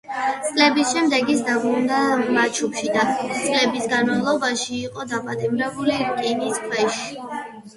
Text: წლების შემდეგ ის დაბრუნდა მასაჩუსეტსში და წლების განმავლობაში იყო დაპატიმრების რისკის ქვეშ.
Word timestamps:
წლების 0.45 0.93
შემდეგ 0.95 1.27
ის 1.33 1.43
დაბრუნდა 1.49 1.99
მასაჩუსეტსში 2.21 2.91
და 2.95 3.35
წლების 3.43 3.87
განმავლობაში 3.93 4.75
იყო 4.81 5.07
დაპატიმრების 5.13 6.11
რისკის 6.25 6.65
ქვეშ. 6.67 6.99